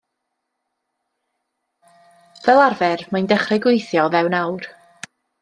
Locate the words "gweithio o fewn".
3.67-4.41